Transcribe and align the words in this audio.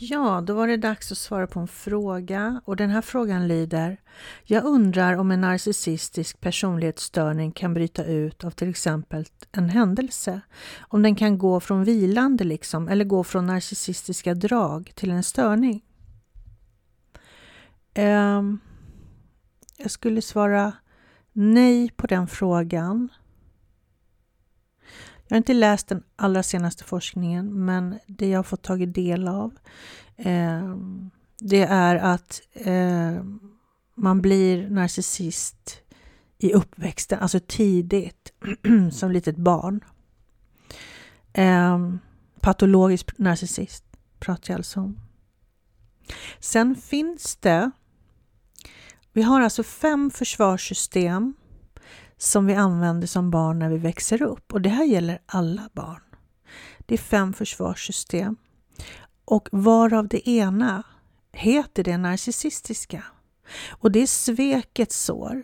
Ja, 0.00 0.40
då 0.40 0.54
var 0.54 0.68
det 0.68 0.76
dags 0.76 1.12
att 1.12 1.18
svara 1.18 1.46
på 1.46 1.60
en 1.60 1.68
fråga 1.68 2.60
och 2.64 2.76
den 2.76 2.90
här 2.90 3.02
frågan 3.02 3.48
lyder 3.48 4.00
Jag 4.44 4.64
undrar 4.64 5.16
om 5.16 5.30
en 5.30 5.40
narcissistisk 5.40 6.40
personlighetsstörning 6.40 7.52
kan 7.52 7.74
bryta 7.74 8.04
ut 8.04 8.44
av 8.44 8.50
till 8.50 8.70
exempel 8.70 9.24
en 9.52 9.68
händelse. 9.68 10.40
Om 10.80 11.02
den 11.02 11.14
kan 11.14 11.38
gå 11.38 11.60
från 11.60 11.84
vilande 11.84 12.44
liksom 12.44 12.88
eller 12.88 13.04
gå 13.04 13.24
från 13.24 13.46
narcissistiska 13.46 14.34
drag 14.34 14.92
till 14.94 15.10
en 15.10 15.22
störning. 15.22 15.84
Um, 17.96 18.60
jag 19.76 19.90
skulle 19.90 20.22
svara 20.22 20.72
nej 21.32 21.90
på 21.90 22.06
den 22.06 22.26
frågan. 22.26 23.08
Jag 25.28 25.34
har 25.34 25.38
inte 25.38 25.54
läst 25.54 25.88
den 25.88 26.02
allra 26.16 26.42
senaste 26.42 26.84
forskningen, 26.84 27.64
men 27.64 27.98
det 28.06 28.28
jag 28.28 28.38
har 28.38 28.42
fått 28.42 28.62
tagit 28.62 28.94
del 28.94 29.28
av 29.28 29.54
eh, 30.16 30.76
det 31.40 31.62
är 31.62 31.96
att 31.96 32.40
eh, 32.52 33.24
man 33.94 34.22
blir 34.22 34.70
narcissist 34.70 35.80
i 36.38 36.52
uppväxten, 36.52 37.18
alltså 37.18 37.40
tidigt, 37.46 38.32
som 38.92 39.12
litet 39.12 39.36
barn. 39.36 39.84
Eh, 41.32 41.94
patologisk 42.40 43.18
narcissist 43.18 43.84
pratar 44.18 44.52
jag 44.52 44.58
alltså 44.58 44.80
om. 44.80 45.00
Sen 46.40 46.76
finns 46.76 47.36
det, 47.36 47.70
vi 49.12 49.22
har 49.22 49.40
alltså 49.40 49.62
fem 49.62 50.10
försvarssystem 50.10 51.34
som 52.18 52.46
vi 52.46 52.54
använder 52.54 53.06
som 53.06 53.30
barn 53.30 53.58
när 53.58 53.68
vi 53.68 53.78
växer 53.78 54.22
upp. 54.22 54.52
Och 54.52 54.60
det 54.60 54.68
här 54.68 54.84
gäller 54.84 55.18
alla 55.26 55.70
barn. 55.72 56.02
Det 56.78 56.94
är 56.94 56.98
fem 56.98 57.32
försvarssystem. 57.32 58.36
Och 59.24 59.48
varav 59.52 60.08
det 60.08 60.28
ena 60.28 60.82
heter 61.32 61.84
det 61.84 61.96
narcissistiska. 61.96 63.04
Och 63.70 63.92
det 63.92 64.02
är 64.02 64.06
svekets 64.06 65.04
sår. 65.04 65.42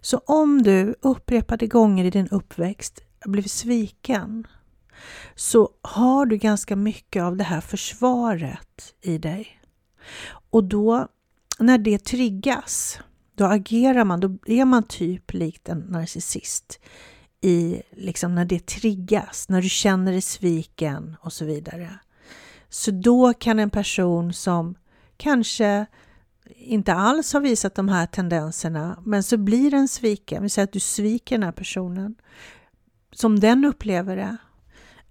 Så 0.00 0.18
om 0.18 0.62
du 0.62 0.94
upprepade 1.00 1.66
gånger 1.66 2.04
i 2.04 2.10
din 2.10 2.28
uppväxt 2.28 3.00
blivit 3.24 3.50
sviken 3.50 4.46
så 5.34 5.70
har 5.82 6.26
du 6.26 6.36
ganska 6.36 6.76
mycket 6.76 7.22
av 7.22 7.36
det 7.36 7.44
här 7.44 7.60
försvaret 7.60 8.94
i 9.00 9.18
dig. 9.18 9.60
Och 10.50 10.64
då, 10.64 11.08
när 11.58 11.78
det 11.78 12.04
triggas, 12.04 12.98
då 13.34 13.44
agerar 13.44 14.04
man, 14.04 14.20
då 14.20 14.38
är 14.46 14.64
man 14.64 14.82
typ 14.82 15.32
likt 15.32 15.68
en 15.68 15.78
narcissist 15.78 16.80
i 17.40 17.82
liksom 17.90 18.34
när 18.34 18.44
det 18.44 18.66
triggas, 18.66 19.48
när 19.48 19.62
du 19.62 19.68
känner 19.68 20.12
dig 20.12 20.20
sviken 20.20 21.16
och 21.20 21.32
så 21.32 21.44
vidare. 21.44 21.98
Så 22.68 22.90
då 22.90 23.32
kan 23.32 23.58
en 23.58 23.70
person 23.70 24.32
som 24.32 24.74
kanske 25.16 25.86
inte 26.56 26.94
alls 26.94 27.32
har 27.32 27.40
visat 27.40 27.74
de 27.74 27.88
här 27.88 28.06
tendenserna, 28.06 29.02
men 29.04 29.22
så 29.22 29.36
blir 29.36 29.70
den 29.70 29.88
sviken, 29.88 30.42
vi 30.42 30.48
säger 30.48 30.64
att 30.64 30.72
du 30.72 30.80
sviker 30.80 31.36
den 31.36 31.42
här 31.42 31.52
personen, 31.52 32.14
som 33.12 33.40
den 33.40 33.64
upplever 33.64 34.16
det, 34.16 34.36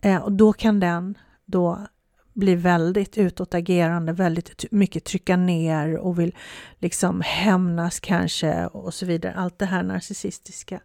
eh, 0.00 0.16
och 0.16 0.32
då 0.32 0.52
kan 0.52 0.80
den 0.80 1.18
då 1.44 1.86
blir 2.32 2.56
väldigt 2.56 3.18
utåtagerande, 3.18 4.12
väldigt 4.12 4.64
mycket 4.70 5.04
trycka 5.04 5.36
ner 5.36 5.98
och 5.98 6.18
vill 6.18 6.36
liksom 6.78 7.20
hämnas 7.24 8.00
kanske 8.00 8.66
och 8.66 8.94
så 8.94 9.06
vidare. 9.06 9.34
Allt 9.34 9.58
det 9.58 9.66
här 9.66 9.82
narcissistiska. 9.82 10.80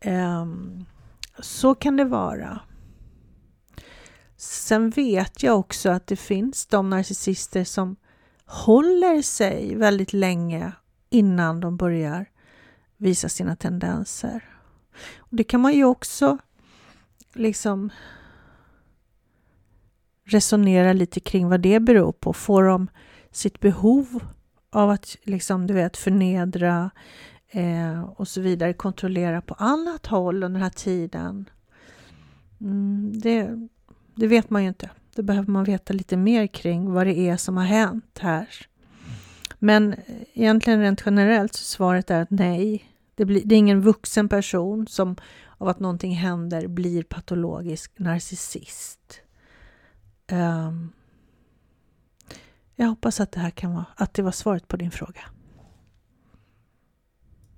Ehm, 0.00 0.84
så 1.38 1.74
kan 1.74 1.96
det 1.96 2.04
vara. 2.04 2.60
Sen 4.36 4.90
vet 4.90 5.42
jag 5.42 5.58
också 5.58 5.90
att 5.90 6.06
det 6.06 6.16
finns 6.16 6.66
de 6.66 6.90
narcissister 6.90 7.64
som 7.64 7.96
håller 8.46 9.22
sig 9.22 9.74
väldigt 9.74 10.12
länge 10.12 10.72
innan 11.10 11.60
de 11.60 11.76
börjar 11.76 12.26
visa 12.96 13.28
sina 13.28 13.56
tendenser. 13.56 14.44
Och 15.16 15.36
Det 15.36 15.44
kan 15.44 15.60
man 15.60 15.72
ju 15.72 15.84
också 15.84 16.38
liksom 17.32 17.90
resonera 20.24 20.92
lite 20.92 21.20
kring 21.20 21.48
vad 21.48 21.60
det 21.60 21.80
beror 21.80 22.12
på. 22.12 22.32
Får 22.32 22.62
de 22.62 22.88
sitt 23.30 23.60
behov 23.60 24.22
av 24.70 24.90
att 24.90 25.16
liksom, 25.22 25.66
du 25.66 25.74
vet, 25.74 25.96
förnedra 25.96 26.90
eh, 27.50 28.02
och 28.02 28.28
så 28.28 28.40
vidare 28.40 28.72
kontrollera 28.72 29.40
på 29.40 29.54
annat 29.54 30.06
håll 30.06 30.42
under 30.42 30.60
den 30.60 30.62
här 30.62 30.70
tiden? 30.70 31.48
Mm, 32.60 33.12
det, 33.20 33.68
det 34.14 34.26
vet 34.26 34.50
man 34.50 34.62
ju 34.62 34.68
inte. 34.68 34.90
Då 35.14 35.22
behöver 35.22 35.50
man 35.50 35.64
veta 35.64 35.92
lite 35.92 36.16
mer 36.16 36.46
kring 36.46 36.92
vad 36.92 37.06
det 37.06 37.18
är 37.18 37.36
som 37.36 37.56
har 37.56 37.64
hänt 37.64 38.18
här. 38.20 38.48
Men 39.58 39.92
eh, 39.92 39.98
egentligen 40.34 40.80
rent 40.80 41.02
generellt 41.06 41.54
så 41.54 41.64
svaret 41.64 42.10
är 42.10 42.20
att 42.20 42.30
nej. 42.30 42.90
Det, 43.14 43.24
blir, 43.24 43.42
det 43.44 43.54
är 43.54 43.58
ingen 43.58 43.80
vuxen 43.80 44.28
person 44.28 44.86
som 44.86 45.16
av 45.58 45.68
att 45.68 45.80
någonting 45.80 46.14
händer 46.14 46.66
blir 46.66 47.02
patologisk 47.02 47.98
narcissist. 47.98 49.20
Um, 50.32 50.92
jag 52.74 52.86
hoppas 52.86 53.20
att 53.20 53.32
det 53.32 53.40
här 53.40 53.50
kan 53.50 53.74
vara, 53.74 53.86
att 53.96 54.14
det 54.14 54.22
var 54.22 54.32
svaret 54.32 54.68
på 54.68 54.76
din 54.76 54.90
fråga. 54.90 55.20